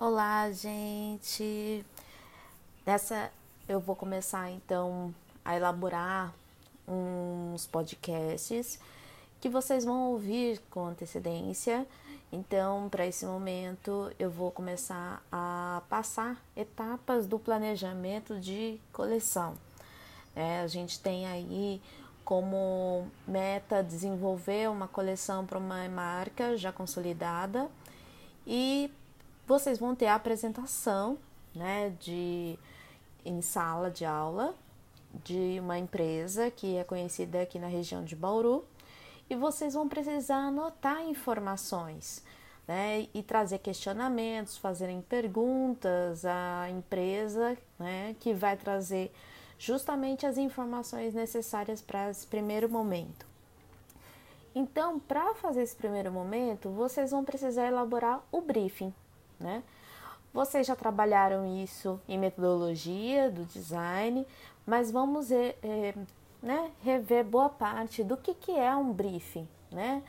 Olá, 0.00 0.48
gente. 0.52 1.84
Nessa 2.86 3.32
eu 3.68 3.80
vou 3.80 3.96
começar 3.96 4.48
então 4.48 5.12
a 5.44 5.56
elaborar 5.56 6.32
uns 6.86 7.66
podcasts 7.66 8.78
que 9.40 9.48
vocês 9.48 9.84
vão 9.84 10.12
ouvir 10.12 10.60
com 10.70 10.86
antecedência. 10.86 11.84
Então, 12.30 12.88
para 12.88 13.08
esse 13.08 13.26
momento, 13.26 14.12
eu 14.20 14.30
vou 14.30 14.52
começar 14.52 15.20
a 15.32 15.82
passar 15.88 16.40
etapas 16.56 17.26
do 17.26 17.36
planejamento 17.36 18.38
de 18.38 18.78
coleção. 18.92 19.54
É, 20.36 20.60
a 20.60 20.68
gente 20.68 21.00
tem 21.00 21.26
aí 21.26 21.82
como 22.24 23.08
meta 23.26 23.82
desenvolver 23.82 24.70
uma 24.70 24.86
coleção 24.86 25.44
para 25.44 25.58
uma 25.58 25.88
marca 25.88 26.56
já 26.56 26.70
consolidada 26.70 27.68
e 28.46 28.92
vocês 29.48 29.78
vão 29.78 29.94
ter 29.94 30.06
a 30.06 30.14
apresentação, 30.14 31.16
né, 31.54 31.94
de 31.98 32.58
em 33.24 33.40
sala 33.40 33.90
de 33.90 34.04
aula 34.04 34.54
de 35.24 35.58
uma 35.58 35.78
empresa 35.78 36.50
que 36.50 36.76
é 36.76 36.84
conhecida 36.84 37.40
aqui 37.40 37.58
na 37.58 37.66
região 37.66 38.04
de 38.04 38.14
Bauru 38.14 38.62
e 39.28 39.34
vocês 39.34 39.72
vão 39.72 39.88
precisar 39.88 40.36
anotar 40.36 41.02
informações, 41.02 42.22
né, 42.66 43.08
e 43.14 43.22
trazer 43.22 43.58
questionamentos, 43.58 44.58
fazerem 44.58 45.00
perguntas 45.00 46.26
à 46.26 46.68
empresa, 46.68 47.56
né, 47.78 48.14
que 48.20 48.34
vai 48.34 48.54
trazer 48.54 49.10
justamente 49.58 50.26
as 50.26 50.36
informações 50.36 51.14
necessárias 51.14 51.80
para 51.80 52.10
esse 52.10 52.26
primeiro 52.26 52.68
momento. 52.68 53.26
Então, 54.54 54.98
para 54.98 55.34
fazer 55.34 55.62
esse 55.62 55.74
primeiro 55.74 56.12
momento, 56.12 56.68
vocês 56.68 57.10
vão 57.10 57.24
precisar 57.24 57.66
elaborar 57.66 58.22
o 58.30 58.42
briefing, 58.42 58.92
né? 59.38 59.62
Vocês 60.32 60.66
já 60.66 60.76
trabalharam 60.76 61.46
isso 61.62 62.00
em 62.06 62.18
metodologia 62.18 63.30
do 63.30 63.44
design, 63.44 64.26
mas 64.66 64.90
vamos 64.90 65.30
é, 65.30 65.54
né, 66.42 66.70
rever 66.82 67.24
boa 67.24 67.48
parte 67.48 68.04
do 68.04 68.16
que, 68.16 68.34
que 68.34 68.52
é 68.52 68.74
um 68.76 68.92
briefing, 68.92 69.48
né? 69.70 70.02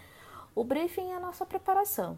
O 0.53 0.63
briefing 0.63 1.11
é 1.11 1.15
a 1.15 1.19
nossa 1.19 1.45
preparação, 1.45 2.17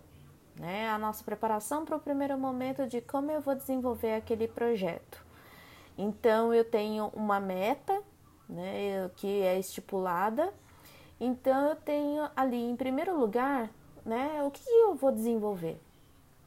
né? 0.56 0.89
A 0.89 0.98
nossa 0.98 1.23
preparação 1.23 1.86
para 1.86 1.95
o 1.95 2.00
primeiro 2.00 2.38
momento 2.38 2.88
de 2.88 3.02
como 3.02 3.32
eu 3.32 3.39
vou 3.39 3.56
desenvolver 3.56 4.16
aquele 4.16 4.48
projeto. 4.48 5.23
Então 5.98 6.54
eu 6.54 6.66
tenho 6.66 7.12
uma 7.14 7.39
meta, 7.39 8.02
né, 8.50 9.09
que 9.16 9.42
é 9.42 9.59
estipulada. 9.59 10.52
Então 11.20 11.67
eu 11.67 11.76
tenho 11.76 12.28
ali 12.36 12.58
em 12.58 12.76
primeiro 12.76 13.17
lugar, 13.17 13.70
né, 14.04 14.42
o 14.44 14.50
que 14.50 14.67
eu 14.67 14.95
vou 14.95 15.12
desenvolver, 15.12 15.80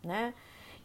né? 0.03 0.35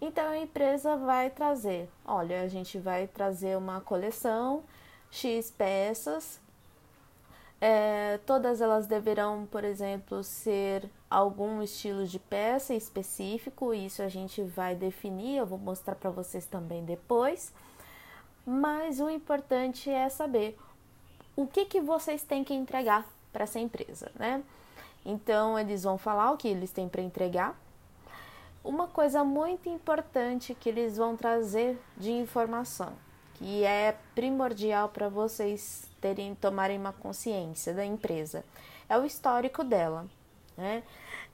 Então 0.02 0.30
a 0.30 0.38
empresa 0.38 0.95
vai 0.95 1.30
trazer, 1.30 1.89
olha, 2.05 2.42
a 2.42 2.47
gente 2.47 2.80
vai 2.80 3.08
trazer 3.08 3.58
uma 3.58 3.81
coleção 3.81 4.64
X 5.11 5.52
peças. 5.52 6.39
É, 7.61 8.17
todas 8.25 8.61
elas 8.61 8.88
deverão, 8.88 9.45
por 9.52 9.66
exemplo, 9.66 10.23
ser 10.23 10.89
algum 11.09 11.61
estilo 11.61 12.08
de 12.08 12.17
peça 12.17 12.73
específico. 12.73 13.73
Isso 13.73 14.02
a 14.02 14.08
gente 14.08 14.41
vai 14.41 14.75
definir. 14.75 15.38
Eu 15.38 15.45
vou 15.45 15.59
mostrar 15.59 15.95
para 15.95 16.09
vocês 16.09 16.45
também 16.45 16.86
depois. 16.86 17.53
Mas 18.45 19.02
o 19.02 19.09
importante 19.09 19.89
é 19.89 20.08
saber 20.08 20.58
o 21.36 21.45
que, 21.45 21.66
que 21.66 21.81
vocês 21.81 22.23
têm 22.23 22.44
que 22.44 22.53
entregar 22.53 23.06
para 23.34 23.44
essa 23.44 23.59
empresa, 23.59 24.11
né? 24.17 24.41
Então 25.06 25.59
eles 25.59 25.84
vão 25.84 25.97
falar 25.97 26.31
o 26.31 26.38
que 26.38 26.47
eles 26.47 26.72
têm 26.72 26.88
para 26.88 27.02
entregar 27.02 27.59
uma 28.70 28.88
coisa 28.88 29.23
muito 29.23 29.67
importante 29.67 30.53
que 30.53 30.70
eles 30.70 30.95
vão 30.95 31.17
trazer 31.17 31.81
de 31.98 32.12
informação, 32.12 32.94
que 33.34 33.64
é 33.64 33.98
primordial 34.14 34.89
para 34.89 35.09
vocês 35.09 35.89
terem 36.00 36.35
tomarem 36.35 36.78
uma 36.78 36.94
consciência 36.94 37.74
da 37.74 37.84
empresa, 37.84 38.46
é 38.88 38.96
o 38.96 39.03
histórico 39.03 39.63
dela, 39.63 40.06
né? 40.56 40.84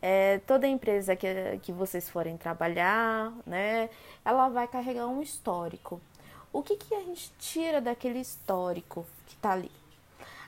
É, 0.02 0.40
toda 0.48 0.66
empresa 0.66 1.14
que, 1.14 1.28
que 1.62 1.74
vocês 1.74 2.10
forem 2.10 2.38
trabalhar, 2.38 3.34
né, 3.46 3.90
ela 4.24 4.48
vai 4.48 4.68
carregar 4.68 5.08
um 5.08 5.22
histórico. 5.22 6.00
O 6.54 6.64
que, 6.64 6.78
que 6.78 6.96
a 6.96 7.02
gente 7.02 7.34
tira 7.38 7.82
daquele 7.82 8.20
histórico 8.20 9.06
que 9.26 9.34
está 9.34 9.52
ali? 9.52 9.72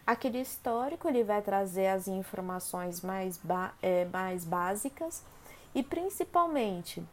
Aquele 0.06 0.40
histórico 0.40 1.10
ele 1.10 1.24
vai 1.24 1.42
trazer 1.42 1.88
as 1.88 2.08
informações 2.08 3.02
mais, 3.02 3.42
é, 3.82 4.06
mais 4.06 4.46
básicas 4.46 5.24
e 5.74 5.84
principalmente 5.84 7.04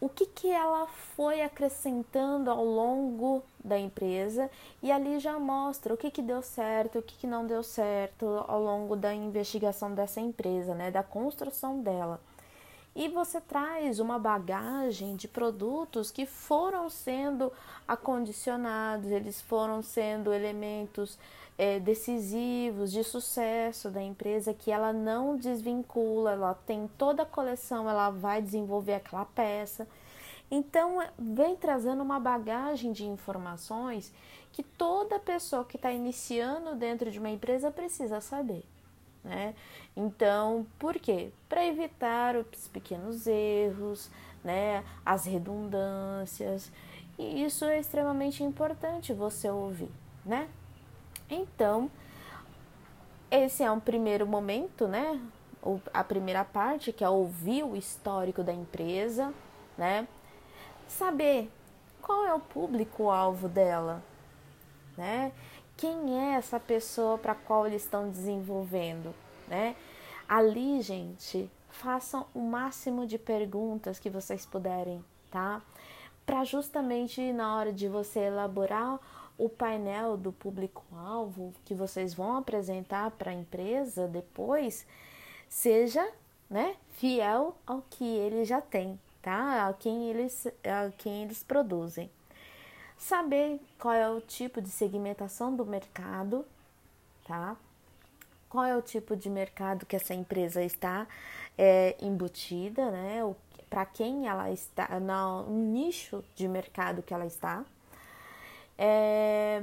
o 0.00 0.08
que, 0.08 0.26
que 0.26 0.50
ela 0.50 0.86
foi 0.86 1.40
acrescentando 1.40 2.50
ao 2.50 2.64
longo 2.64 3.42
da 3.64 3.78
empresa 3.78 4.50
e 4.82 4.92
ali 4.92 5.18
já 5.18 5.38
mostra 5.38 5.94
o 5.94 5.96
que, 5.96 6.10
que 6.10 6.20
deu 6.20 6.42
certo, 6.42 6.98
o 6.98 7.02
que, 7.02 7.16
que 7.16 7.26
não 7.26 7.46
deu 7.46 7.62
certo 7.62 8.44
ao 8.46 8.62
longo 8.62 8.94
da 8.94 9.14
investigação 9.14 9.94
dessa 9.94 10.20
empresa, 10.20 10.74
né, 10.74 10.90
da 10.90 11.02
construção 11.02 11.80
dela. 11.80 12.20
E 12.94 13.08
você 13.08 13.40
traz 13.40 14.00
uma 14.00 14.18
bagagem 14.18 15.16
de 15.16 15.28
produtos 15.28 16.10
que 16.10 16.24
foram 16.24 16.88
sendo 16.88 17.52
acondicionados, 17.86 19.10
eles 19.10 19.40
foram 19.42 19.82
sendo 19.82 20.32
elementos 20.32 21.18
é, 21.58 21.80
decisivos 21.80 22.92
de 22.92 23.02
sucesso 23.02 23.90
da 23.90 24.02
empresa 24.02 24.52
que 24.52 24.70
ela 24.70 24.92
não 24.92 25.36
desvincula, 25.36 26.32
ela 26.32 26.54
tem 26.66 26.88
toda 26.98 27.22
a 27.22 27.26
coleção, 27.26 27.88
ela 27.88 28.10
vai 28.10 28.42
desenvolver 28.42 28.94
aquela 28.94 29.24
peça. 29.24 29.88
Então, 30.50 31.00
é, 31.00 31.10
vem 31.18 31.56
trazendo 31.56 32.02
uma 32.02 32.20
bagagem 32.20 32.92
de 32.92 33.04
informações 33.04 34.12
que 34.52 34.62
toda 34.62 35.18
pessoa 35.18 35.64
que 35.64 35.76
está 35.76 35.90
iniciando 35.90 36.74
dentro 36.74 37.10
de 37.10 37.18
uma 37.18 37.30
empresa 37.30 37.70
precisa 37.70 38.20
saber. 38.20 38.64
Né? 39.24 39.54
Então, 39.96 40.66
por 40.78 40.94
quê? 40.94 41.30
Para 41.48 41.66
evitar 41.66 42.36
os 42.36 42.68
pequenos 42.68 43.26
erros, 43.26 44.08
né? 44.44 44.84
as 45.04 45.24
redundâncias, 45.24 46.70
e 47.18 47.44
isso 47.44 47.64
é 47.64 47.80
extremamente 47.80 48.44
importante 48.44 49.12
você 49.12 49.50
ouvir, 49.50 49.90
né? 50.24 50.48
Então, 51.28 51.90
esse 53.30 53.62
é 53.62 53.70
um 53.70 53.80
primeiro 53.80 54.26
momento, 54.26 54.86
né? 54.86 55.20
A 55.92 56.04
primeira 56.04 56.44
parte, 56.44 56.92
que 56.92 57.02
é 57.02 57.08
ouvir 57.08 57.64
o 57.64 57.76
histórico 57.76 58.42
da 58.42 58.52
empresa, 58.52 59.34
né? 59.76 60.06
Saber 60.86 61.50
qual 62.00 62.24
é 62.24 62.32
o 62.32 62.38
público-alvo 62.38 63.48
dela, 63.48 64.02
né? 64.96 65.32
Quem 65.76 66.18
é 66.18 66.34
essa 66.36 66.60
pessoa 66.60 67.18
para 67.18 67.34
qual 67.34 67.66
eles 67.66 67.82
estão 67.82 68.08
desenvolvendo, 68.08 69.12
né? 69.48 69.74
Ali, 70.28 70.80
gente, 70.80 71.50
façam 71.68 72.26
o 72.32 72.40
máximo 72.40 73.06
de 73.06 73.18
perguntas 73.18 73.98
que 73.98 74.08
vocês 74.08 74.46
puderem, 74.46 75.04
tá? 75.30 75.60
Para 76.24 76.44
justamente 76.44 77.32
na 77.32 77.56
hora 77.56 77.72
de 77.72 77.88
você 77.88 78.20
elaborar 78.20 78.98
o 79.38 79.48
painel 79.48 80.16
do 80.16 80.32
público-alvo 80.32 81.52
que 81.64 81.74
vocês 81.74 82.14
vão 82.14 82.36
apresentar 82.36 83.10
para 83.12 83.30
a 83.30 83.34
empresa 83.34 84.08
depois 84.08 84.86
seja 85.48 86.06
né, 86.48 86.76
fiel 86.92 87.56
ao 87.66 87.82
que 87.90 88.04
ele 88.04 88.44
já 88.44 88.60
tem, 88.60 88.98
tá? 89.20 89.68
A 89.68 89.72
quem 89.74 90.08
eles, 90.10 90.46
a 90.64 90.90
quem 90.96 91.24
eles 91.24 91.42
produzem. 91.42 92.10
Saber 92.96 93.60
qual 93.78 93.94
é 93.94 94.08
o 94.08 94.20
tipo 94.20 94.60
de 94.62 94.70
segmentação 94.70 95.54
do 95.54 95.66
mercado, 95.66 96.46
tá? 97.26 97.56
Qual 98.48 98.64
é 98.64 98.76
o 98.76 98.80
tipo 98.80 99.14
de 99.16 99.28
mercado 99.28 99.84
que 99.84 99.96
essa 99.96 100.14
empresa 100.14 100.62
está 100.62 101.06
é, 101.58 101.94
embutida, 102.00 102.90
né? 102.90 103.20
Para 103.68 103.84
quem 103.84 104.28
ela 104.28 104.50
está, 104.50 104.88
no 105.00 105.50
nicho 105.50 106.24
de 106.34 106.48
mercado 106.48 107.02
que 107.02 107.12
ela 107.12 107.26
está 107.26 107.64
é, 108.78 109.62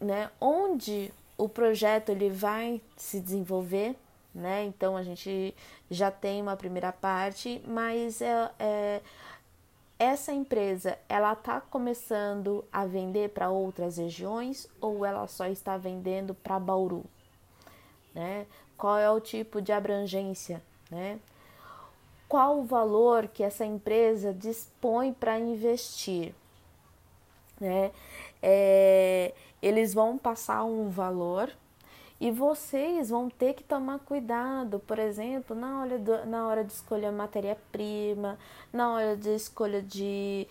né, 0.00 0.30
onde 0.40 1.12
o 1.36 1.48
projeto 1.48 2.10
ele 2.10 2.28
vai 2.28 2.80
se 2.96 3.20
desenvolver, 3.20 3.94
né? 4.34 4.64
Então 4.64 4.96
a 4.96 5.02
gente 5.02 5.54
já 5.90 6.10
tem 6.10 6.42
uma 6.42 6.56
primeira 6.56 6.92
parte, 6.92 7.62
mas 7.66 8.20
é, 8.20 8.50
é 8.58 9.00
essa 9.98 10.32
empresa 10.32 10.96
ela 11.08 11.32
está 11.32 11.60
começando 11.60 12.64
a 12.72 12.86
vender 12.86 13.30
para 13.30 13.50
outras 13.50 13.96
regiões 13.96 14.68
ou 14.80 15.04
ela 15.04 15.26
só 15.26 15.46
está 15.46 15.76
vendendo 15.76 16.34
para 16.34 16.58
Bauru, 16.58 17.04
né? 18.14 18.46
Qual 18.76 18.96
é 18.96 19.10
o 19.10 19.20
tipo 19.20 19.60
de 19.60 19.72
abrangência, 19.72 20.62
né? 20.90 21.18
Qual 22.28 22.60
o 22.60 22.64
valor 22.64 23.26
que 23.26 23.42
essa 23.42 23.64
empresa 23.64 24.32
dispõe 24.32 25.12
para 25.12 25.38
investir? 25.38 26.34
Né? 27.60 27.90
É, 28.42 29.34
eles 29.62 29.94
vão 29.94 30.16
passar 30.18 30.64
um 30.64 30.88
valor 30.90 31.50
E 32.20 32.30
vocês 32.32 33.10
vão 33.10 33.30
ter 33.30 33.54
que 33.54 33.62
tomar 33.62 34.00
cuidado, 34.00 34.80
por 34.80 34.98
exemplo, 34.98 35.54
na 35.56 35.80
hora, 35.80 35.98
do, 35.98 36.26
na 36.26 36.48
hora 36.48 36.64
de 36.64 36.72
escolher 36.72 37.12
matéria-prima, 37.12 38.38
na 38.72 38.92
hora 38.92 39.16
de 39.16 39.30
escolha 39.36 39.80
de 39.82 40.48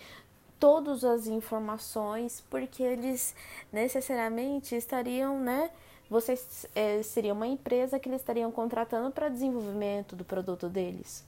todas 0.58 1.04
as 1.04 1.26
informações, 1.26 2.42
porque 2.50 2.82
eles 2.82 3.34
necessariamente 3.72 4.74
estariam, 4.76 5.38
né? 5.40 5.70
Vocês 6.10 6.66
é, 6.74 7.02
seriam 7.02 7.36
uma 7.36 7.46
empresa 7.46 7.98
que 7.98 8.08
eles 8.08 8.20
estariam 8.22 8.50
contratando 8.50 9.10
para 9.12 9.28
desenvolvimento 9.28 10.16
do 10.16 10.24
produto 10.24 10.68
deles, 10.68 11.24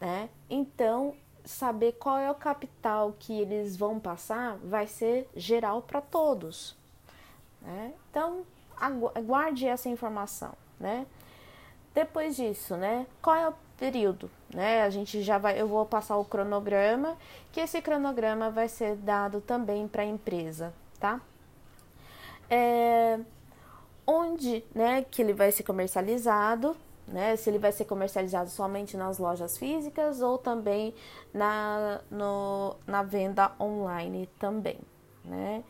né? 0.00 0.28
Então, 0.48 1.14
saber 1.44 1.92
qual 1.92 2.18
é 2.18 2.30
o 2.30 2.34
capital 2.34 3.14
que 3.18 3.38
eles 3.38 3.76
vão 3.76 4.00
passar 4.00 4.56
vai 4.64 4.86
ser 4.86 5.28
geral 5.36 5.82
para 5.82 6.00
todos, 6.00 6.76
né? 7.60 7.92
Então, 8.10 8.44
aguarde 9.14 9.66
essa 9.66 9.88
informação, 9.88 10.52
né? 10.80 11.06
Depois 11.94 12.36
disso, 12.36 12.76
né? 12.76 13.06
Qual 13.22 13.36
é 13.36 13.48
o 13.48 13.54
período, 13.76 14.30
né? 14.52 14.82
A 14.82 14.90
gente 14.90 15.22
já 15.22 15.38
vai, 15.38 15.60
eu 15.60 15.68
vou 15.68 15.84
passar 15.84 16.16
o 16.16 16.24
cronograma, 16.24 17.16
que 17.52 17.60
esse 17.60 17.80
cronograma 17.82 18.50
vai 18.50 18.68
ser 18.68 18.96
dado 18.96 19.40
também 19.40 19.86
para 19.86 20.02
a 20.02 20.06
empresa, 20.06 20.72
tá? 20.98 21.20
É, 22.50 23.20
onde, 24.06 24.64
né, 24.74 25.04
que 25.10 25.22
ele 25.22 25.32
vai 25.32 25.50
ser 25.50 25.62
comercializado, 25.62 26.76
né? 27.06 27.36
Se 27.36 27.50
ele 27.50 27.58
vai 27.58 27.72
ser 27.72 27.84
comercializado 27.84 28.50
somente 28.50 28.96
nas 28.96 29.18
lojas 29.18 29.58
físicas 29.58 30.20
ou 30.20 30.38
também 30.38 30.94
na, 31.32 32.00
no, 32.10 32.76
na 32.86 33.02
venda 33.02 33.52
online 33.60 34.28
também, 34.38 34.78
né? 35.24 35.62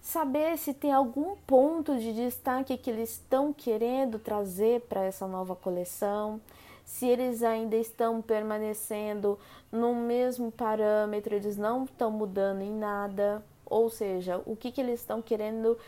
Saber 0.00 0.56
se 0.56 0.72
tem 0.72 0.92
algum 0.92 1.36
ponto 1.46 1.98
de 1.98 2.12
destaque 2.14 2.78
que 2.78 2.88
eles 2.88 3.10
estão 3.12 3.52
querendo 3.52 4.18
trazer 4.18 4.80
para 4.82 5.02
essa 5.02 5.26
nova 5.26 5.54
coleção, 5.54 6.40
se 6.84 7.06
eles 7.06 7.42
ainda 7.42 7.76
estão 7.76 8.22
permanecendo 8.22 9.38
no 9.70 9.94
mesmo 9.94 10.50
parâmetro, 10.50 11.34
eles 11.34 11.56
não 11.56 11.84
estão 11.84 12.10
mudando 12.10 12.62
em 12.62 12.72
nada, 12.72 13.44
ou 13.66 13.90
seja, 13.90 14.42
o 14.46 14.56
que, 14.56 14.72
que 14.72 14.80
eles 14.80 15.00
estão 15.00 15.22
querendo 15.22 15.78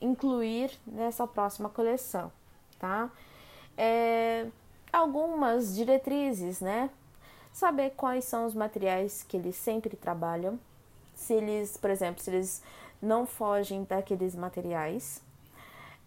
incluir 0.00 0.70
nessa 0.86 1.26
próxima 1.26 1.68
coleção, 1.68 2.32
tá? 2.78 3.10
É, 3.80 4.46
algumas 4.92 5.76
diretrizes, 5.76 6.60
né? 6.60 6.90
Saber 7.52 7.90
quais 7.96 8.24
são 8.24 8.44
os 8.44 8.54
materiais 8.54 9.22
que 9.22 9.36
eles 9.36 9.54
sempre 9.54 9.96
trabalham, 9.96 10.58
se 11.14 11.34
eles, 11.34 11.76
por 11.76 11.88
exemplo, 11.88 12.20
se 12.20 12.30
eles 12.30 12.62
não 13.00 13.24
fogem 13.24 13.84
daqueles 13.84 14.34
materiais, 14.34 15.22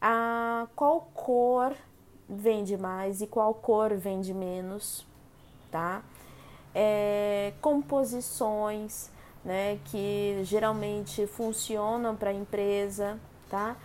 a 0.01 0.68
qual 0.75 1.09
cor 1.13 1.73
vende 2.27 2.77
mais 2.77 3.21
e 3.21 3.27
qual 3.27 3.53
cor 3.53 3.95
vende 3.95 4.33
menos, 4.33 5.06
tá? 5.71 6.03
É, 6.75 7.53
composições, 7.62 9.09
né, 9.44 9.79
que 9.85 10.41
geralmente 10.44 11.25
funcionam 11.27 12.15
para 12.15 12.31
a 12.31 12.33
empresa, 12.33 13.19
tá? 13.50 13.77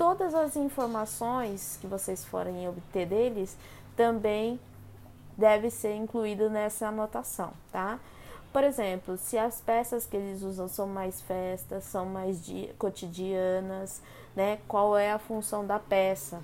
Todas 0.00 0.34
as 0.34 0.56
informações 0.56 1.76
que 1.78 1.86
vocês 1.86 2.24
forem 2.24 2.66
obter 2.66 3.04
deles 3.06 3.54
também 3.94 4.58
deve 5.36 5.68
ser 5.68 5.94
incluído 5.94 6.48
nessa 6.48 6.88
anotação, 6.88 7.52
tá? 7.70 8.00
Por 8.50 8.64
exemplo, 8.64 9.18
se 9.18 9.36
as 9.36 9.60
peças 9.60 10.06
que 10.06 10.16
eles 10.16 10.40
usam 10.40 10.68
são 10.68 10.86
mais 10.86 11.20
festas, 11.20 11.84
são 11.84 12.06
mais 12.06 12.40
cotidianas, 12.78 14.00
né? 14.34 14.58
Qual 14.66 14.96
é 14.96 15.12
a 15.12 15.18
função 15.18 15.66
da 15.66 15.78
peça? 15.78 16.42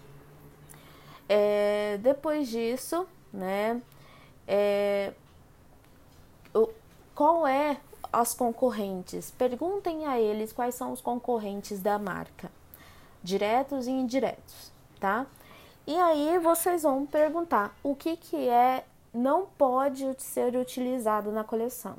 É, 1.27 1.99
depois 2.03 2.49
disso, 2.49 3.07
né? 3.33 3.81
É, 4.47 5.15
o, 6.53 6.69
qual 7.15 7.47
é 7.47 7.79
as 8.13 8.35
concorrentes? 8.35 9.31
Perguntem 9.31 10.05
a 10.05 10.21
eles 10.21 10.53
quais 10.53 10.75
são 10.75 10.93
os 10.93 11.01
concorrentes 11.01 11.81
da 11.81 11.99
marca, 11.99 12.51
diretos 13.27 13.87
e 13.87 13.91
indiretos, 13.91 14.73
tá? 15.01 15.27
E 15.87 15.95
aí 15.95 16.39
vocês 16.39 16.83
vão 16.83 17.05
perguntar 17.05 17.77
o 17.83 17.95
que 17.95 18.17
que 18.17 18.49
é 18.49 18.85
não 19.13 19.47
pode 19.59 20.15
ser 20.19 20.57
utilizado 20.57 21.31
na 21.33 21.45
coleção. 21.45 21.97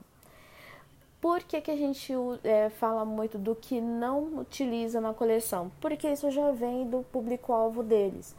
Por 1.20 1.42
que, 1.42 1.60
que 1.62 1.72
a 1.72 1.76
gente 1.76 2.14
é, 2.44 2.70
fala 2.70 3.04
muito 3.04 3.38
do 3.38 3.56
que 3.56 3.82
não 3.82 4.40
utiliza 4.40 5.02
na 5.02 5.14
coleção? 5.14 5.72
Porque 5.82 6.08
isso 6.08 6.30
já 6.30 6.52
vem 6.52 6.88
do 6.88 7.04
público-alvo 7.12 7.82
deles 7.82 8.36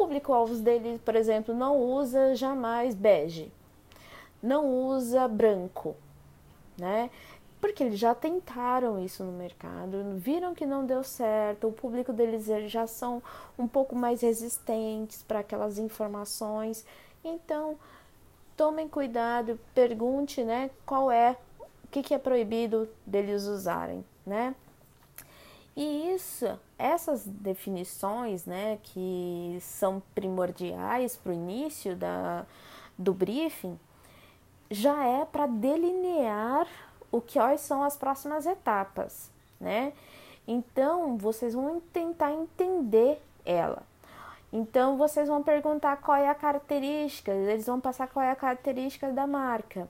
público-alvo 0.00 0.54
dele, 0.56 0.98
por 1.04 1.14
exemplo, 1.14 1.54
não 1.54 1.76
usa 1.76 2.34
jamais 2.34 2.94
bege, 2.94 3.52
não 4.42 4.74
usa 4.86 5.28
branco, 5.28 5.94
né? 6.78 7.10
Porque 7.60 7.84
eles 7.84 7.98
já 7.98 8.14
tentaram 8.14 8.98
isso 8.98 9.22
no 9.22 9.32
mercado, 9.32 10.14
viram 10.16 10.54
que 10.54 10.64
não 10.64 10.86
deu 10.86 11.04
certo, 11.04 11.68
o 11.68 11.72
público 11.72 12.12
deles 12.12 12.46
já 12.70 12.86
são 12.86 13.22
um 13.58 13.68
pouco 13.68 13.94
mais 13.94 14.22
resistentes 14.22 15.22
para 15.22 15.40
aquelas 15.40 15.78
informações. 15.78 16.86
Então, 17.22 17.76
tomem 18.56 18.88
cuidado, 18.88 19.60
pergunte, 19.74 20.42
né, 20.42 20.70
qual 20.86 21.10
é, 21.10 21.36
o 21.84 21.88
que, 21.90 22.02
que 22.02 22.14
é 22.14 22.18
proibido 22.18 22.88
deles 23.06 23.44
usarem, 23.44 24.04
né? 24.24 24.54
E 25.76 26.14
isso, 26.14 26.58
essas 26.78 27.24
definições, 27.26 28.44
né, 28.44 28.78
que 28.82 29.58
são 29.60 30.02
primordiais 30.14 31.16
para 31.16 31.30
o 31.30 31.34
início 31.34 31.94
da, 31.94 32.44
do 32.98 33.14
briefing, 33.14 33.78
já 34.70 35.06
é 35.06 35.24
para 35.24 35.46
delinear 35.46 36.66
o 37.10 37.20
que 37.20 37.38
são 37.58 37.82
as 37.82 37.96
próximas 37.96 38.46
etapas, 38.46 39.30
né? 39.60 39.92
Então, 40.46 41.16
vocês 41.16 41.54
vão 41.54 41.80
tentar 41.92 42.32
entender 42.32 43.20
ela. 43.44 43.82
Então, 44.52 44.96
vocês 44.96 45.28
vão 45.28 45.42
perguntar 45.42 45.98
qual 45.98 46.16
é 46.16 46.28
a 46.28 46.34
característica, 46.34 47.30
eles 47.32 47.66
vão 47.66 47.80
passar 47.80 48.08
qual 48.08 48.24
é 48.24 48.30
a 48.30 48.36
característica 48.36 49.10
da 49.12 49.26
marca. 49.26 49.88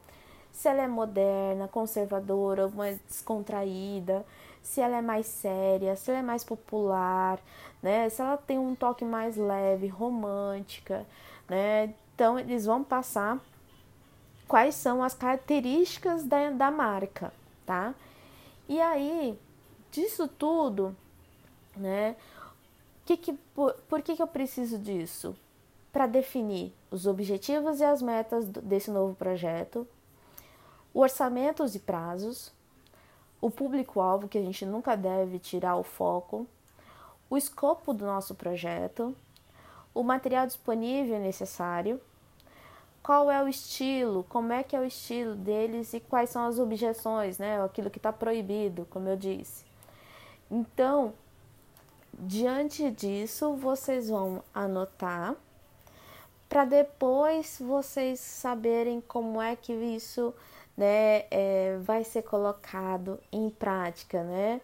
Se 0.53 0.69
ela 0.69 0.83
é 0.83 0.89
moderna, 0.89 1.69
conservadora, 1.69 2.69
mais 2.69 2.99
descontraída, 3.09 4.25
se 4.63 4.81
ela 4.81 4.97
é 4.97 5.03
mais 5.03 5.27
séria, 5.27 5.97
se 5.97 6.11
ela 6.11 6.21
é 6.21 6.23
mais 6.23 6.45
popular, 6.45 7.39
né? 7.83 8.09
Se 8.11 8.21
ela 8.21 8.37
tem 8.37 8.59
um 8.59 8.75
toque 8.75 9.05
mais 9.05 9.37
leve, 9.37 9.87
romântica, 9.87 11.07
né? 11.49 11.95
Então 12.15 12.39
eles 12.39 12.67
vão 12.67 12.85
passar 12.85 13.39
quais 14.51 14.75
são 14.75 15.01
as 15.01 15.15
características 15.15 16.25
da, 16.25 16.51
da 16.51 16.73
marca, 16.73 17.33
tá? 17.65 17.95
E 18.69 18.81
aí, 18.81 19.39
disso 19.93 20.27
tudo, 20.27 20.95
né? 21.77 22.17
Que 23.07 23.17
que, 23.17 23.33
por, 23.55 23.75
por 23.89 24.03
que, 24.03 24.17
que 24.17 24.23
eu 24.23 24.27
preciso 24.27 24.77
disso? 24.77 25.37
Para 25.93 26.09
definir 26.09 26.73
os 26.91 27.07
objetivos 27.07 27.79
e 27.79 27.85
as 27.85 28.03
metas 28.03 28.45
desse 28.45 28.91
novo 28.91 29.15
projeto, 29.15 29.87
orçamentos 30.93 31.77
e 31.77 31.79
prazos, 31.79 32.53
o 33.41 33.53
público-alvo, 33.53 34.27
que 34.27 34.39
a 34.39 34.43
gente 34.43 34.67
nunca 34.67 34.97
deve 34.97 35.39
tirar 35.39 35.77
o 35.77 35.85
foco, 35.85 36.45
o 37.31 37.37
escopo 37.37 37.95
do 37.95 38.05
nosso 38.05 38.35
projeto, 38.35 39.15
o 39.95 40.03
material 40.03 40.45
disponível 40.45 41.21
necessário, 41.21 42.01
qual 43.03 43.31
é 43.31 43.43
o 43.43 43.49
estilo, 43.49 44.25
como 44.29 44.53
é 44.53 44.63
que 44.63 44.77
é 44.77 44.81
o 44.81 44.85
estilo 44.85 45.35
deles 45.35 45.93
e 45.95 46.01
quais 46.01 46.31
são 46.31 46.47
as 46.47 46.59
objeções, 46.59 47.39
né? 47.39 47.63
Aquilo 47.63 47.91
que 47.91 47.99
está 47.99 48.13
proibido, 48.13 48.87
como 48.91 49.09
eu 49.09 49.17
disse. 49.17 49.65
Então, 50.51 51.15
diante 52.19 52.91
disso, 52.91 53.55
vocês 53.55 54.09
vão 54.09 54.43
anotar 54.55 55.35
para 56.51 56.65
depois 56.65 57.59
vocês 57.61 58.19
saberem 58.19 59.01
como 59.01 59.41
é 59.41 59.55
que 59.55 59.73
isso 59.73 60.35
né, 60.77 61.25
é, 61.31 61.79
vai 61.81 62.03
ser 62.03 62.23
colocado 62.23 63.21
em 63.31 63.49
prática, 63.49 64.25
né? 64.25 64.61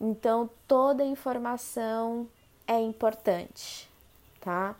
Então 0.00 0.50
toda 0.66 1.04
informação 1.04 2.28
é 2.66 2.80
importante, 2.80 3.88
tá? 4.40 4.74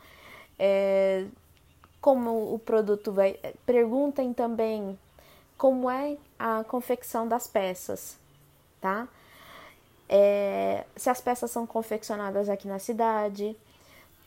É, 0.59 1.27
como 2.03 2.53
o 2.53 2.59
produto 2.59 3.11
vai. 3.11 3.39
Perguntem 3.65 4.35
também 4.35 4.99
como 5.57 5.89
é 5.89 6.19
a 6.39 6.63
confecção 6.65 7.27
das 7.27 7.47
peças, 7.47 8.19
tá? 8.81 9.09
É, 10.07 10.85
se 10.95 11.09
as 11.09 11.23
peças 11.23 11.51
são 11.51 11.67
confeccionadas 11.67 12.51
aqui 12.51 12.69
na 12.69 12.79
cidade, 12.79 13.57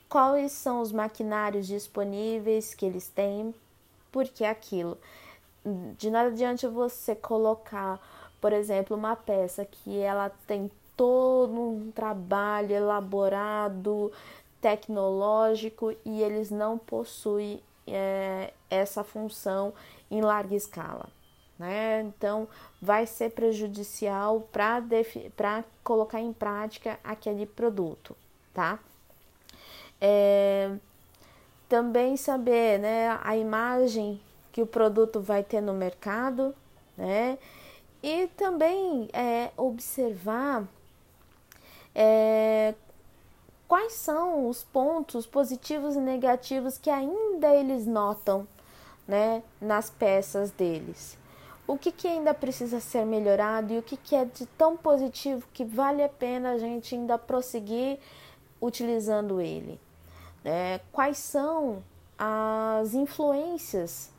quais 0.10 0.52
são 0.54 0.82
os 0.82 0.92
maquinários 0.92 1.68
disponíveis 1.68 2.74
que 2.74 2.88
eles 2.88 3.08
têm, 3.10 3.54
porque 4.12 4.44
aquilo 4.44 4.98
de 5.98 6.10
nada 6.12 6.30
adianta 6.30 6.70
você 6.70 7.16
colocar, 7.16 8.00
por 8.40 8.54
exemplo, 8.54 8.96
uma 8.96 9.16
peça 9.16 9.66
que 9.66 10.00
ela 10.00 10.30
tem 10.48 10.70
todo 10.96 11.52
um 11.52 11.92
trabalho 11.92 12.72
elaborado, 12.72 14.12
tecnológico 14.66 15.96
e 16.04 16.24
eles 16.24 16.50
não 16.50 16.76
possuem 16.76 17.62
é, 17.86 18.52
essa 18.68 19.04
função 19.04 19.72
em 20.10 20.22
larga 20.22 20.56
escala. 20.56 21.08
Né? 21.60 22.02
Então, 22.02 22.48
vai 22.82 23.06
ser 23.06 23.30
prejudicial 23.30 24.50
para 24.52 25.64
colocar 25.84 26.20
em 26.20 26.34
prática 26.34 27.00
aquele 27.04 27.46
produto, 27.46 28.18
tá? 28.56 28.80
É, 30.02 30.76
também 31.70 32.18
saber 32.18 32.80
né, 32.80 33.20
a 33.24 33.38
imagem 33.38 34.20
que 34.52 34.64
o 34.64 34.68
produto 34.68 35.22
vai 35.22 35.44
ter 35.44 35.62
no 35.62 35.76
mercado, 35.76 36.56
né? 36.98 37.38
E 38.02 38.28
também 38.36 39.10
é, 39.14 39.52
observar 39.56 40.68
é, 41.94 42.74
quais 43.68 43.94
são 43.94 44.48
os 44.48 44.64
pontos 44.64 45.26
positivos 45.26 45.96
e 45.96 46.00
negativos 46.00 46.78
que 46.78 46.90
ainda 46.90 47.54
eles 47.54 47.86
notam 47.86 48.48
né, 49.08 49.44
nas 49.60 49.90
peças 49.90 50.52
deles. 50.52 51.18
O 51.68 51.78
que, 51.78 51.92
que 51.92 52.08
ainda 52.08 52.34
precisa 52.34 52.80
ser 52.80 53.06
melhorado 53.06 53.74
e 53.74 53.80
o 53.80 53.82
que, 53.82 53.98
que 53.98 54.16
é 54.16 54.26
de 54.26 54.46
tão 54.46 54.78
positivo 54.78 55.48
que 55.52 55.66
vale 55.66 56.04
a 56.04 56.10
pena 56.10 56.52
a 56.52 56.58
gente 56.58 56.94
ainda 56.94 57.18
prosseguir 57.18 57.98
utilizando 58.62 59.42
ele. 59.42 59.80
É, 60.44 60.80
quais 60.92 61.18
são 61.18 61.84
as 62.18 62.94
influências 62.94 64.12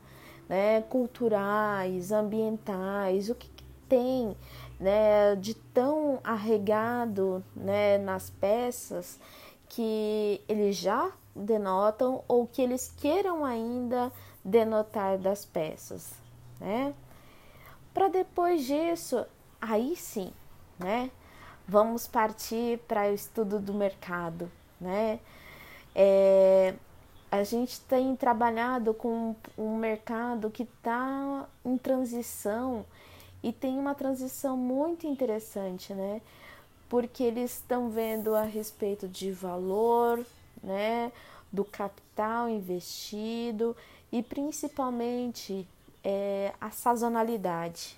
né, 0.49 0.81
culturais, 0.83 2.11
ambientais, 2.11 3.29
o 3.29 3.35
que, 3.35 3.47
que 3.47 3.63
tem 3.87 4.35
né, 4.79 5.35
de 5.35 5.53
tão 5.53 6.19
arregado 6.23 7.43
né, 7.55 7.97
nas 7.97 8.29
peças 8.29 9.19
que 9.69 10.41
eles 10.47 10.75
já 10.75 11.11
denotam 11.35 12.23
ou 12.27 12.47
que 12.47 12.61
eles 12.61 12.93
queiram 12.97 13.43
ainda 13.43 14.11
denotar 14.43 15.17
das 15.17 15.45
peças, 15.45 16.13
né? 16.59 16.93
Para 17.93 18.07
depois 18.07 18.65
disso, 18.65 19.25
aí 19.61 19.95
sim, 19.95 20.31
né? 20.79 21.11
Vamos 21.67 22.07
partir 22.07 22.79
para 22.87 23.09
o 23.09 23.13
estudo 23.13 23.59
do 23.59 23.73
mercado, 23.73 24.49
né? 24.79 25.19
É, 25.93 26.75
a 27.29 27.43
gente 27.43 27.81
tem 27.81 28.15
trabalhado 28.15 28.93
com 28.93 29.35
um 29.57 29.75
mercado 29.77 30.49
que 30.49 30.63
está 30.63 31.45
em 31.65 31.77
transição 31.77 32.85
e 33.43 33.51
tem 33.51 33.77
uma 33.77 33.93
transição 33.93 34.57
muito 34.57 35.05
interessante, 35.05 35.93
né? 35.93 36.21
Porque 36.89 37.23
eles 37.23 37.53
estão 37.53 37.89
vendo 37.89 38.35
a 38.35 38.43
respeito 38.43 39.07
de 39.07 39.31
valor, 39.31 40.25
né? 40.63 41.11
Do 41.51 41.63
capital 41.63 42.49
investido 42.49 43.75
e 44.11 44.23
principalmente 44.23 45.67
é, 46.03 46.53
a 46.59 46.71
sazonalidade. 46.71 47.97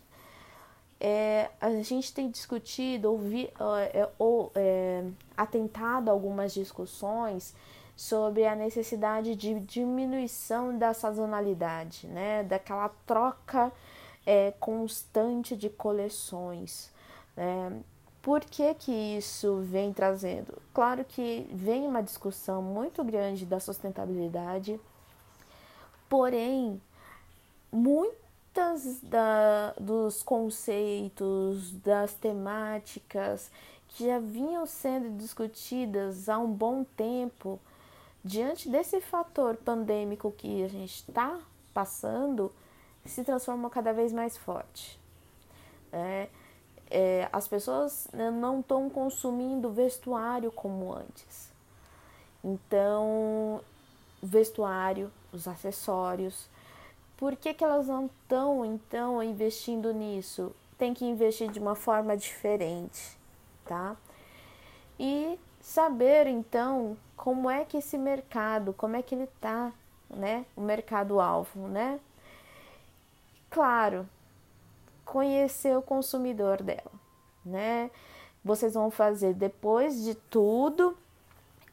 É, 0.99 1.49
a 1.61 1.69
gente 1.81 2.13
tem 2.13 2.29
discutido 2.29 3.11
ouvi, 3.11 3.49
é, 3.93 4.09
ou 4.17 4.51
é, 4.53 5.05
atentado 5.37 6.09
algumas 6.09 6.53
discussões 6.53 7.55
sobre 7.95 8.45
a 8.45 8.55
necessidade 8.55 9.35
de 9.35 9.59
diminuição 9.59 10.77
da 10.77 10.93
sazonalidade, 10.93 12.07
né? 12.07 12.43
daquela 12.43 12.89
troca 13.05 13.71
é, 14.29 14.53
constante 14.59 15.57
de 15.57 15.71
coleções. 15.71 16.91
Né? 17.35 17.81
Por 18.21 18.41
que, 18.41 18.75
que 18.75 18.91
isso 18.91 19.57
vem 19.61 19.91
trazendo? 19.91 20.61
Claro 20.71 21.03
que 21.03 21.49
vem 21.51 21.87
uma 21.87 22.03
discussão 22.03 22.61
muito 22.61 23.03
grande 23.03 23.43
da 23.43 23.59
sustentabilidade, 23.59 24.79
porém, 26.07 26.79
muitas 27.71 29.01
da, 29.01 29.73
dos 29.79 30.21
conceitos, 30.21 31.71
das 31.83 32.13
temáticas 32.13 33.49
que 33.87 34.05
já 34.05 34.19
vinham 34.19 34.67
sendo 34.67 35.17
discutidas 35.17 36.29
há 36.29 36.37
um 36.37 36.53
bom 36.53 36.83
tempo, 36.83 37.59
diante 38.23 38.69
desse 38.69 39.01
fator 39.01 39.57
pandêmico 39.57 40.31
que 40.31 40.63
a 40.63 40.67
gente 40.67 40.97
está 40.97 41.39
passando, 41.73 42.51
se 43.09 43.23
transformam 43.23 43.69
cada 43.69 43.91
vez 43.91 44.13
mais 44.13 44.37
forte. 44.37 44.99
É, 45.91 46.27
é, 46.89 47.29
as 47.31 47.47
pessoas 47.47 48.07
né, 48.13 48.31
não 48.31 48.59
estão 48.59 48.89
consumindo 48.89 49.71
vestuário 49.71 50.51
como 50.51 50.93
antes. 50.93 51.51
Então, 52.43 53.61
vestuário, 54.21 55.11
os 55.31 55.47
acessórios, 55.47 56.47
por 57.17 57.35
que, 57.35 57.53
que 57.53 57.63
elas 57.63 57.87
não 57.87 58.05
estão 58.05 58.65
então 58.65 59.21
investindo 59.21 59.93
nisso? 59.93 60.55
Tem 60.77 60.93
que 60.93 61.05
investir 61.05 61.51
de 61.51 61.59
uma 61.59 61.75
forma 61.75 62.15
diferente, 62.15 63.17
tá? 63.65 63.97
E 64.97 65.37
saber 65.61 66.27
então 66.27 66.97
como 67.17 67.49
é 67.49 67.65
que 67.65 67.77
esse 67.77 67.97
mercado, 67.97 68.73
como 68.73 68.95
é 68.95 69.01
que 69.01 69.13
ele 69.13 69.27
tá, 69.41 69.73
né? 70.09 70.45
O 70.55 70.61
mercado 70.61 71.19
alvo, 71.19 71.67
né? 71.67 71.99
Claro, 73.49 74.07
conhecer 75.03 75.75
o 75.75 75.81
consumidor 75.81 76.61
dela, 76.61 76.91
né? 77.43 77.89
Vocês 78.43 78.73
vão 78.73 78.91
fazer 78.91 79.33
depois 79.33 80.03
de 80.03 80.15
tudo 80.15 80.95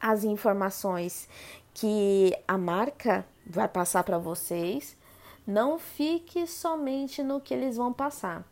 as 0.00 0.24
informações 0.24 1.28
que 1.74 2.36
a 2.48 2.56
marca 2.56 3.26
vai 3.46 3.68
passar 3.68 4.02
para 4.04 4.18
vocês. 4.18 4.96
Não 5.46 5.78
fique 5.78 6.46
somente 6.46 7.22
no 7.22 7.40
que 7.40 7.54
eles 7.54 7.76
vão 7.76 7.92
passar. 7.92 8.44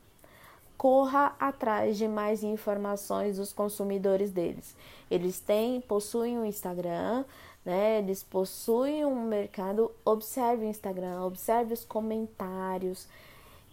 Corra 0.76 1.34
atrás 1.40 1.96
de 1.96 2.06
mais 2.06 2.42
informações 2.44 3.38
dos 3.38 3.52
consumidores 3.52 4.30
deles. 4.30 4.76
Eles 5.10 5.40
têm, 5.40 5.80
possuem 5.80 6.38
um 6.38 6.44
Instagram, 6.44 7.24
né? 7.64 7.98
Eles 7.98 8.22
possuem 8.22 9.04
um 9.04 9.24
mercado. 9.24 9.90
Observe 10.04 10.66
o 10.66 10.68
Instagram, 10.68 11.22
observe 11.22 11.72
os 11.72 11.84
comentários, 11.84 13.08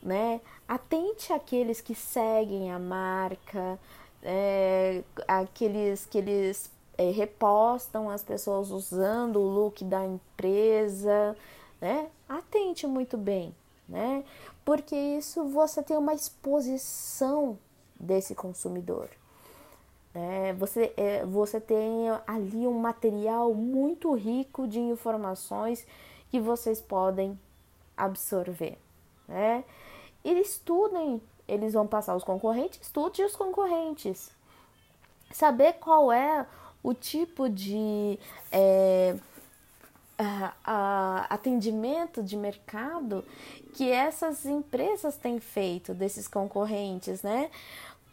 né? 0.01 0.41
Atente 0.67 1.33
àqueles 1.33 1.81
que 1.81 1.93
seguem 1.93 2.71
a 2.71 2.79
marca, 2.79 3.77
é, 4.23 5.03
aqueles 5.27 6.05
que 6.05 6.17
eles 6.17 6.71
é, 6.97 7.09
repostam 7.11 8.09
as 8.09 8.23
pessoas 8.23 8.71
usando 8.71 9.37
o 9.37 9.47
look 9.47 9.83
da 9.83 10.05
empresa, 10.05 11.35
né? 11.79 12.09
Atente 12.29 12.87
muito 12.87 13.17
bem, 13.17 13.55
né? 13.87 14.23
Porque 14.63 14.95
isso 14.95 15.43
você 15.45 15.81
tem 15.83 15.97
uma 15.97 16.13
exposição 16.13 17.57
desse 17.99 18.33
consumidor. 18.33 19.09
É, 20.13 20.53
você, 20.53 20.93
é, 20.97 21.25
você 21.25 21.59
tem 21.59 22.09
ali 22.27 22.67
um 22.67 22.79
material 22.79 23.53
muito 23.53 24.13
rico 24.13 24.67
de 24.67 24.79
informações 24.79 25.85
que 26.29 26.39
vocês 26.39 26.81
podem 26.81 27.39
absorver. 27.95 28.77
Né? 29.27 29.63
E 30.23 30.39
estudem, 30.39 31.21
eles 31.47 31.73
vão 31.73 31.87
passar 31.87 32.15
os 32.15 32.23
concorrentes, 32.23 32.79
estude 32.81 33.23
os 33.23 33.35
concorrentes. 33.35 34.31
Saber 35.31 35.73
qual 35.73 36.11
é 36.11 36.45
o 36.83 36.93
tipo 36.93 37.47
de 37.47 38.19
é, 38.51 39.15
a, 40.17 40.53
a, 40.63 41.33
atendimento 41.33 42.21
de 42.21 42.35
mercado 42.35 43.23
que 43.73 43.89
essas 43.89 44.45
empresas 44.45 45.15
têm 45.15 45.39
feito 45.39 45.93
desses 45.93 46.27
concorrentes, 46.27 47.23
né? 47.23 47.49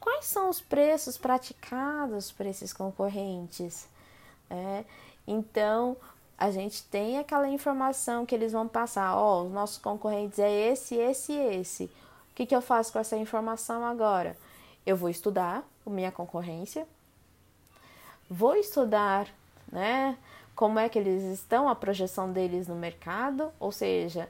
Quais 0.00 0.26
são 0.26 0.48
os 0.48 0.60
preços 0.60 1.16
praticados 1.16 2.30
por 2.32 2.46
esses 2.46 2.72
concorrentes. 2.72 3.88
É, 4.50 4.84
então, 5.26 5.96
a 6.38 6.50
gente 6.50 6.84
tem 6.84 7.18
aquela 7.18 7.48
informação 7.48 8.24
que 8.24 8.34
eles 8.34 8.52
vão 8.52 8.68
passar, 8.68 9.16
ó, 9.16 9.40
oh, 9.40 9.46
os 9.46 9.52
nossos 9.52 9.78
concorrentes 9.78 10.38
é 10.38 10.50
esse, 10.50 10.94
esse 10.94 11.32
e 11.32 11.56
esse. 11.56 11.84
O 11.84 12.34
que, 12.34 12.46
que 12.46 12.54
eu 12.54 12.62
faço 12.62 12.92
com 12.92 12.98
essa 12.98 13.16
informação 13.16 13.84
agora? 13.84 14.36
Eu 14.86 14.96
vou 14.96 15.08
estudar 15.08 15.64
a 15.84 15.90
minha 15.90 16.12
concorrência, 16.12 16.86
vou 18.30 18.54
estudar, 18.54 19.28
né, 19.70 20.16
como 20.54 20.78
é 20.78 20.88
que 20.88 20.98
eles 20.98 21.22
estão, 21.24 21.68
a 21.68 21.74
projeção 21.74 22.32
deles 22.32 22.68
no 22.68 22.74
mercado, 22.74 23.52
ou 23.58 23.72
seja, 23.72 24.28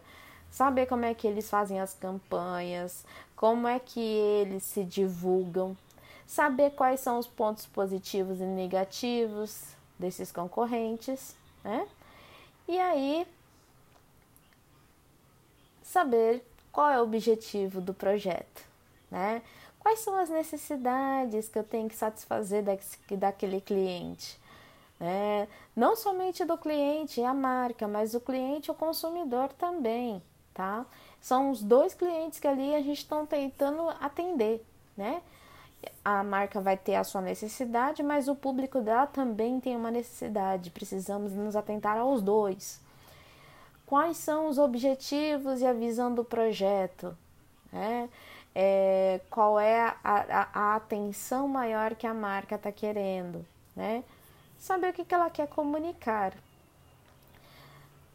saber 0.51 0.87
como 0.87 1.05
é 1.05 1.15
que 1.15 1.27
eles 1.27 1.49
fazem 1.49 1.81
as 1.81 1.95
campanhas, 1.95 3.05
como 3.37 3.67
é 3.67 3.79
que 3.79 4.01
eles 4.01 4.63
se 4.65 4.85
divulgam, 4.85 5.77
saber 6.27 6.71
quais 6.73 7.01
são 7.01 7.19
os 7.19 7.27
pontos 7.27 7.67
positivos 7.67 8.41
e 8.41 8.45
negativos 8.45 9.63
desses 9.99 10.33
concorrentes, 10.33 11.37
né? 11.63 11.87
E 12.67 12.79
aí 12.79 13.27
saber 15.83 16.45
qual 16.71 16.91
é 16.91 17.01
o 17.01 17.05
objetivo 17.05 17.81
do 17.81 17.95
projeto, 17.95 18.65
né? 19.11 19.43
Quais 19.79 20.01
são 20.01 20.17
as 20.19 20.29
necessidades 20.29 21.49
que 21.49 21.59
eu 21.59 21.65
tenho 21.65 21.89
que 21.89 21.95
satisfazer 21.95 22.63
daquele 23.11 23.61
cliente? 23.61 24.39
né? 24.99 25.49
Não 25.77 25.95
somente 25.95 26.45
do 26.45 26.59
cliente 26.59 27.21
e 27.21 27.25
a 27.25 27.33
marca, 27.33 27.87
mas 27.87 28.15
o 28.15 28.21
cliente 28.21 28.69
e 28.69 28.73
o 28.73 28.75
consumidor 28.75 29.53
também, 29.53 30.23
tá? 30.59 30.85
São 31.21 31.53
os 31.53 31.63
dois 31.63 31.95
clientes 31.95 32.41
que 32.41 32.49
ali 32.49 32.75
a 32.75 32.83
gente 32.83 32.99
está 32.99 33.25
tentando 33.25 33.89
atender, 34.01 34.61
né? 34.97 35.23
A 36.05 36.25
marca 36.25 36.61
vai 36.61 36.77
ter 36.77 36.97
a 36.97 37.05
sua 37.05 37.21
necessidade, 37.21 38.03
mas 38.03 38.27
o 38.27 38.35
público 38.35 38.81
dela 38.81 39.07
também 39.07 39.61
tem 39.61 39.77
uma 39.77 39.93
necessidade. 39.93 40.71
Precisamos 40.71 41.33
nos 41.33 41.55
atentar 41.55 41.97
aos 41.97 42.21
dois. 42.21 42.81
Quais 43.87 44.17
são 44.17 44.49
os 44.49 44.59
objetivos 44.59 45.61
e 45.61 45.67
a 45.67 45.73
visão 45.73 46.13
do 46.13 46.25
projeto? 46.25 47.17
Né? 47.73 48.09
É, 48.53 49.21
qual 49.31 49.61
é 49.61 49.81
a, 49.81 49.97
a, 50.03 50.49
a, 50.53 50.77
atenção 50.77 51.47
maior 51.47 51.95
que 51.95 52.07
a 52.09 52.13
marca 52.13 52.57
está 52.57 52.73
querendo? 52.73 53.47
Né? 53.77 54.03
Saber 54.59 54.91
o 54.91 54.93
que, 54.93 55.05
que 55.05 55.15
ela 55.15 55.31
quer 55.31 55.47
comunicar. 55.47 56.33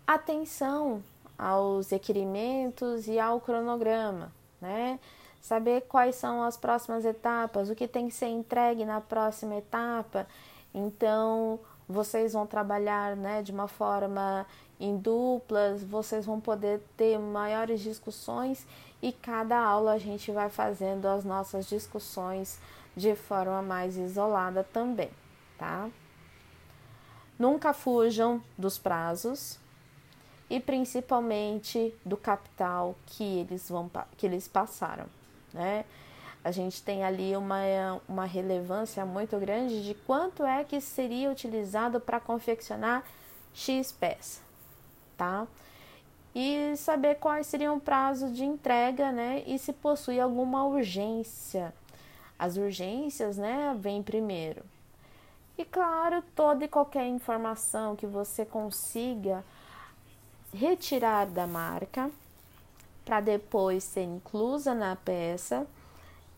Atenção 0.05 1.01
aos 1.43 1.89
requerimentos 1.89 3.05
e 3.07 3.19
ao 3.19 3.41
cronograma, 3.41 4.31
né? 4.62 4.97
Saber 5.41 5.81
quais 5.81 6.15
são 6.15 6.41
as 6.41 6.55
próximas 6.55 7.03
etapas, 7.03 7.69
o 7.69 7.75
que 7.75 7.85
tem 7.85 8.07
que 8.07 8.13
ser 8.13 8.27
entregue 8.27 8.85
na 8.85 9.01
próxima 9.01 9.57
etapa. 9.57 10.25
Então, 10.73 11.59
vocês 11.88 12.31
vão 12.31 12.47
trabalhar, 12.47 13.17
né, 13.17 13.41
de 13.41 13.51
uma 13.51 13.67
forma 13.67 14.47
em 14.79 14.95
duplas, 14.95 15.83
vocês 15.83 16.25
vão 16.25 16.39
poder 16.39 16.81
ter 16.95 17.19
maiores 17.19 17.81
discussões 17.81 18.65
e 19.01 19.12
cada 19.12 19.59
aula 19.59 19.91
a 19.91 19.97
gente 19.97 20.31
vai 20.31 20.50
fazendo 20.50 21.05
as 21.07 21.25
nossas 21.25 21.67
discussões 21.67 22.57
de 22.95 23.15
forma 23.15 23.62
mais 23.62 23.97
isolada 23.97 24.63
também, 24.63 25.09
tá? 25.57 25.89
Nunca 27.38 27.73
fujam 27.73 28.41
dos 28.57 28.77
prazos, 28.77 29.59
e 30.50 30.59
principalmente 30.59 31.93
do 32.05 32.17
capital 32.17 32.95
que 33.05 33.39
eles 33.39 33.69
vão 33.69 33.89
que 34.17 34.25
eles 34.25 34.47
passaram, 34.47 35.05
né? 35.53 35.85
A 36.43 36.51
gente 36.51 36.83
tem 36.83 37.05
ali 37.05 37.35
uma, 37.38 37.62
uma 38.07 38.25
relevância 38.25 39.05
muito 39.05 39.38
grande 39.39 39.81
de 39.81 39.93
quanto 39.93 40.43
é 40.43 40.63
que 40.63 40.81
seria 40.81 41.31
utilizado 41.31 42.01
para 42.01 42.19
confeccionar 42.19 43.03
X 43.53 43.93
peça, 43.93 44.41
tá? 45.15 45.47
E 46.35 46.75
saber 46.75 47.15
quais 47.15 47.47
seriam 47.47 47.77
o 47.77 47.79
prazo 47.79 48.29
de 48.33 48.43
entrega, 48.43 49.12
né? 49.12 49.43
E 49.45 49.57
se 49.57 49.71
possui 49.71 50.19
alguma 50.19 50.65
urgência. 50.65 51.73
As 52.38 52.57
urgências, 52.57 53.38
né, 53.38 53.73
vêm 53.79 54.03
primeiro. 54.03 54.63
E 55.57 55.63
claro, 55.63 56.23
toda 56.35 56.65
e 56.65 56.67
qualquer 56.67 57.07
informação 57.07 57.95
que 57.95 58.07
você 58.07 58.43
consiga 58.43 59.45
retirar 60.53 61.25
da 61.25 61.48
marca 61.48 62.12
para 63.03 63.19
depois 63.19 63.83
ser 63.83 64.03
inclusa 64.03 64.74
na 64.74 64.95
peça 64.95 65.67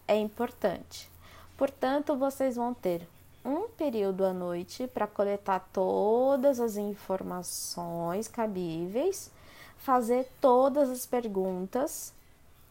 é 0.07 0.17
importante. 0.17 1.09
Portanto, 1.57 2.15
vocês 2.15 2.55
vão 2.55 2.73
ter 2.73 3.07
um 3.43 3.67
período 3.69 4.25
à 4.25 4.33
noite 4.33 4.87
para 4.87 5.05
coletar 5.05 5.67
todas 5.71 6.59
as 6.59 6.77
informações 6.77 8.27
cabíveis, 8.27 9.31
fazer 9.77 10.27
todas 10.41 10.89
as 10.89 11.05
perguntas, 11.05 12.11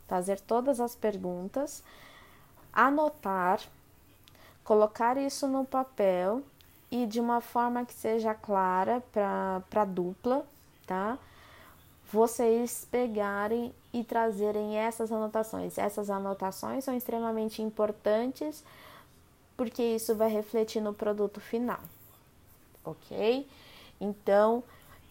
fazer 0.08 0.40
todas 0.40 0.80
as 0.80 0.96
perguntas, 0.96 1.82
anotar, 2.72 3.60
colocar 4.64 5.16
isso 5.16 5.46
no 5.46 5.64
papel 5.64 6.42
e 6.90 7.06
de 7.06 7.20
uma 7.20 7.40
forma 7.40 7.84
que 7.84 7.94
seja 7.94 8.34
clara 8.34 9.02
para 9.12 9.82
a 9.82 9.84
dupla, 9.84 10.44
tá? 10.86 11.18
Vocês 12.12 12.86
pegarem 12.90 13.72
e 13.92 14.04
trazerem 14.04 14.76
essas 14.76 15.10
anotações. 15.10 15.78
Essas 15.78 16.10
anotações 16.10 16.84
são 16.84 16.96
extremamente 16.96 17.62
importantes 17.62 18.64
porque 19.56 19.82
isso 19.82 20.14
vai 20.14 20.28
refletir 20.28 20.80
no 20.80 20.92
produto 20.92 21.40
final, 21.40 21.78
ok? 22.84 23.46
Então, 24.00 24.64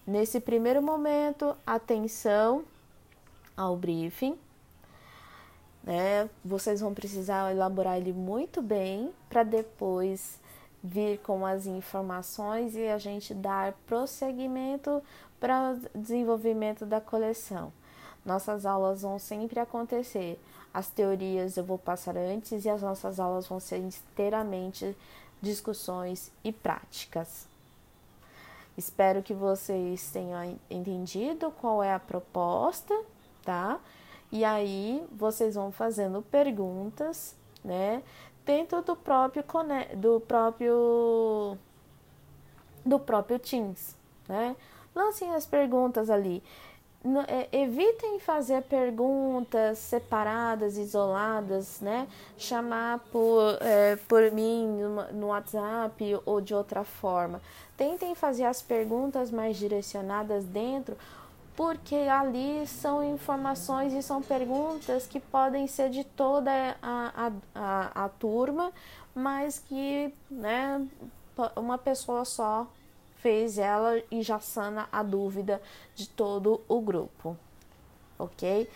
nesse 0.06 0.40
primeiro 0.40 0.82
momento, 0.82 1.56
atenção 1.66 2.64
ao 3.56 3.76
briefing, 3.78 4.38
né? 5.84 6.30
Vocês 6.44 6.82
vão 6.82 6.94
precisar 6.94 7.52
elaborar 7.52 7.98
ele 7.98 8.14
muito 8.14 8.62
bem 8.62 9.14
para 9.30 9.44
depois 9.44 10.40
vir 10.84 11.20
com 11.20 11.46
as 11.46 11.66
informações 11.66 12.76
e 12.76 12.88
a 12.88 12.98
gente 12.98 13.34
dar 13.34 13.74
prosseguimento 13.86 15.02
para 15.44 15.74
o 15.94 16.00
desenvolvimento 16.00 16.86
da 16.86 17.02
coleção. 17.02 17.74
Nossas 18.26 18.66
aulas 18.66 19.02
vão 19.02 19.20
sempre 19.20 19.60
acontecer. 19.60 20.40
As 20.74 20.88
teorias 20.88 21.58
eu 21.58 21.66
vou 21.66 21.78
passar 21.78 22.16
antes 22.16 22.64
e 22.64 22.70
as 22.70 22.82
nossas 22.82 23.20
aulas 23.20 23.46
vão 23.46 23.60
ser 23.60 23.80
inteiramente 23.80 24.96
discussões 25.42 26.32
e 26.46 26.54
práticas. 26.54 27.46
Espero 28.78 29.22
que 29.22 29.34
vocês 29.34 30.10
tenham 30.14 30.58
entendido 30.70 31.52
qual 31.60 31.84
é 31.84 31.94
a 31.94 32.00
proposta, 32.00 32.98
tá? 33.44 33.82
E 34.32 34.46
aí 34.46 35.06
vocês 35.12 35.56
vão 35.56 35.74
fazendo 35.74 36.22
perguntas, 36.22 37.36
né? 37.62 38.02
dentro 38.46 38.82
do 38.82 38.96
próprio 38.96 39.44
do 39.98 40.22
próprio 40.22 41.58
do 42.86 42.98
próprio 42.98 43.40
Teams, 43.40 43.94
né? 44.26 44.56
Lancem 44.96 45.34
as 45.34 45.46
perguntas 45.46 46.10
ali. 46.10 46.44
É, 47.28 47.50
evitem 47.52 48.18
fazer 48.20 48.62
perguntas 48.64 49.78
separadas, 49.78 50.78
isoladas, 50.78 51.82
né? 51.82 52.08
Chamar 52.38 53.00
por, 53.12 53.58
é, 53.60 53.98
por 54.08 54.32
mim 54.32 54.80
no, 55.12 55.28
WhatsApp 55.28 56.18
ou 56.26 56.40
de 56.40 56.54
outra 56.54 56.86
forma. 56.86 57.42
Tentem 57.76 58.16
fazer 58.16 58.46
as 58.46 58.62
perguntas 58.62 59.32
mais 59.32 59.58
direcionadas 59.58 60.46
dentro 60.46 60.96
porque 61.58 61.96
ali 61.96 62.66
são 62.66 63.04
informações 63.04 63.94
e 63.94 64.02
são 64.02 64.22
perguntas 64.22 65.06
que 65.06 65.20
podem 65.20 65.68
ser 65.68 65.90
de 65.90 66.04
toda 66.04 66.52
a, 66.82 67.28
a, 67.28 67.32
a, 67.54 68.06
a 68.06 68.10
turma, 68.10 68.72
mas 69.14 69.60
que 69.60 70.12
né, 70.32 70.84
uma 71.56 71.78
pessoa 71.78 72.26
só 72.26 72.66
fez 73.24 73.58
ela 73.58 74.04
e 74.12 74.22
já 74.22 74.38
sana 74.38 74.90
a 74.92 75.02
dúvida 75.02 75.62
de 75.96 76.10
todo 76.10 76.60
o 76.68 76.82
grupo, 76.82 77.38
ok? 78.20 78.70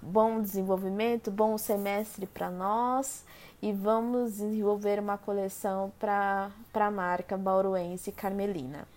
Bom 0.00 0.40
desenvolvimento, 0.40 1.30
bom 1.30 1.58
semestre 1.58 2.26
para 2.26 2.50
nós 2.50 3.22
e 3.60 3.72
vamos 3.72 4.38
desenvolver 4.38 4.98
uma 4.98 5.18
coleção 5.18 5.92
para 5.98 6.50
a 6.72 6.90
marca 6.90 7.36
bauruense 7.36 8.10
Carmelina. 8.10 8.88